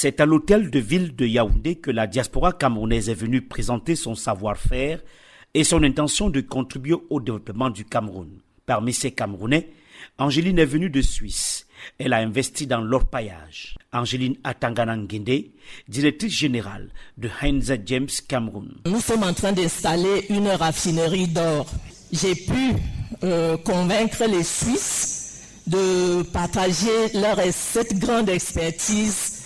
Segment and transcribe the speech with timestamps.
[0.00, 4.14] C'est à l'hôtel de ville de Yaoundé que la diaspora camerounaise est venue présenter son
[4.14, 5.00] savoir-faire
[5.54, 8.28] et son intention de contribuer au développement du Cameroun.
[8.64, 9.72] Parmi ces Camerounais,
[10.16, 11.66] Angéline est venue de Suisse.
[11.98, 13.74] Elle a investi dans l'orpaillage.
[13.92, 15.46] Angéline Atanganangende,
[15.88, 18.76] directrice générale de Heinz James Cameroun.
[18.86, 21.66] Nous sommes en train d'installer une raffinerie d'or.
[22.12, 22.74] J'ai pu
[23.24, 29.37] euh, convaincre les Suisses de partager leur cette grande expertise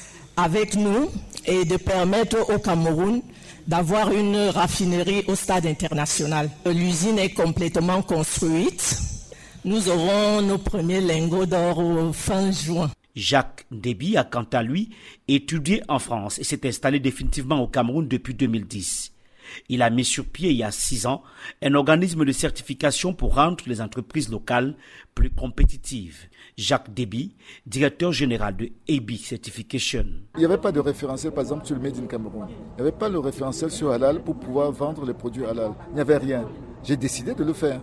[0.43, 1.09] avec nous
[1.47, 3.23] et de permettre au Cameroun
[3.67, 6.51] d'avoir une raffinerie au stade international.
[6.67, 8.99] L'usine est complètement construite.
[9.65, 11.81] Nous aurons nos premiers lingots d'or
[12.13, 12.91] fin juin.
[13.15, 14.91] Jacques Déby a quant à lui
[15.29, 19.12] étudié en France et s'est installé définitivement au Cameroun depuis 2010.
[19.69, 21.23] Il a mis sur pied il y a six ans
[21.63, 24.75] un organisme de certification pour rendre les entreprises locales
[25.15, 26.29] plus compétitives.
[26.57, 27.35] Jacques Déby,
[27.67, 30.05] directeur général de AB Certification.
[30.37, 32.47] Il n'y avait pas de référentiel, par exemple, sur le Made in Cameroun.
[32.49, 35.73] Il n'y avait pas le référentiel sur Halal pour pouvoir vendre les produits Halal.
[35.91, 36.47] Il n'y avait rien.
[36.85, 37.81] J'ai décidé de le faire.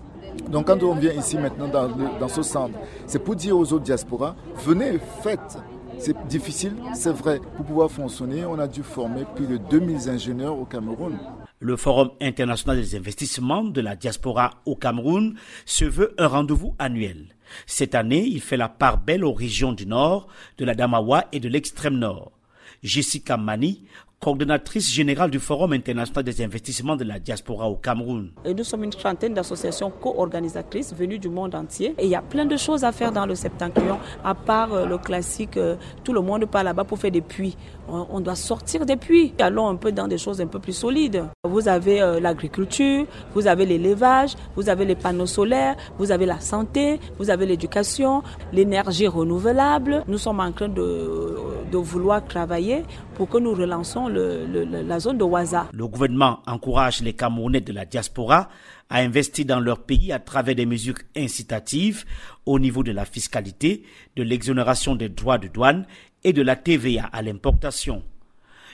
[0.49, 1.89] Donc quand on vient ici maintenant dans,
[2.19, 5.57] dans ce centre, c'est pour dire aux autres diasporas, venez, faites.
[5.97, 7.41] C'est difficile, c'est vrai.
[7.57, 11.17] Pour pouvoir fonctionner, on a dû former plus de 2000 ingénieurs au Cameroun.
[11.61, 17.35] Le Forum international des investissements de la diaspora au Cameroun se veut un rendez-vous annuel.
[17.65, 21.41] Cette année, il fait la part belle aux régions du Nord, de la Damawa et
[21.41, 22.38] de l'extrême Nord.
[22.83, 23.83] Jessica Mani,
[24.19, 28.31] coordonnatrice générale du Forum international des investissements de la diaspora au Cameroun.
[28.45, 31.95] Nous sommes une trentaine d'associations co-organisatrices venues du monde entier.
[31.97, 34.85] Et il y a plein de choses à faire dans le septentrion, à part euh,
[34.85, 37.55] le classique, euh, tout le monde part là-bas pour faire des puits.
[37.87, 39.33] On doit sortir des puits.
[39.39, 41.23] Allons un peu dans des choses un peu plus solides.
[41.43, 46.39] Vous avez euh, l'agriculture, vous avez l'élevage, vous avez les panneaux solaires, vous avez la
[46.39, 48.21] santé, vous avez l'éducation,
[48.53, 50.03] l'énergie renouvelable.
[50.07, 51.35] Nous sommes en train de,
[51.71, 52.83] de vouloir travailler
[53.15, 55.67] pour que nous relançons la zone de Waza.
[55.73, 58.49] Le gouvernement encourage les Camerounais de la diaspora
[58.89, 62.05] à investir dans leur pays à travers des mesures incitatives
[62.45, 63.83] au niveau de la fiscalité,
[64.15, 65.85] de l'exonération des droits de douane
[66.23, 68.03] et de la TVA à l'importation.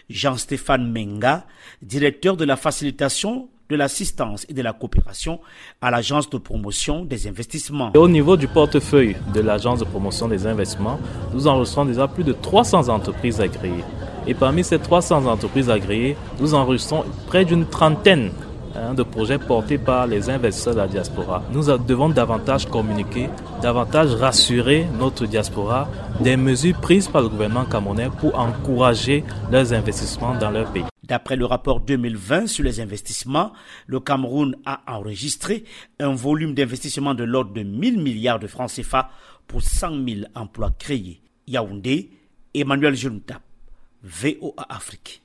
[0.09, 1.45] Jean-Stéphane Menga,
[1.81, 5.39] directeur de la facilitation de l'assistance et de la coopération
[5.81, 7.91] à l'agence de promotion des investissements.
[7.95, 10.99] au niveau du portefeuille de l'agence de promotion des investissements,
[11.33, 13.83] nous enregistrons déjà plus de 300 entreprises agréées.
[14.27, 18.31] Et parmi ces 300 entreprises agréées, nous enregistrons près d'une trentaine
[18.75, 21.43] hein, de projets portés par les investisseurs de la diaspora.
[21.51, 23.29] Nous devons davantage communiquer,
[23.61, 25.87] davantage rassurer notre diaspora
[26.19, 30.85] des mesures prises par le gouvernement camerounais pour encourager leurs investissements dans leur pays.
[31.07, 33.53] D'après le rapport 2020 sur les investissements,
[33.85, 35.63] le Cameroun a enregistré
[35.99, 39.09] un volume d'investissement de l'ordre de 1000 milliards de francs CFA
[39.47, 41.21] pour 100 000 emplois créés.
[41.47, 42.09] Yaoundé,
[42.53, 43.41] Emmanuel Junta.
[44.01, 45.21] VOA Afrique.